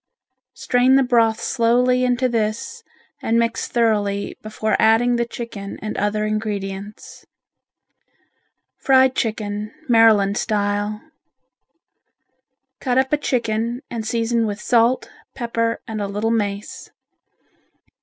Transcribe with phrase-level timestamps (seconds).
[0.55, 2.81] Strain the broth slowly into this
[3.21, 7.23] and mix thoroughly before adding the chicken and other ingredients.
[8.77, 11.03] Fried Chicken, Maryland Style
[12.79, 16.89] Cut up a chicken, and season with salt, pepper and a little mace.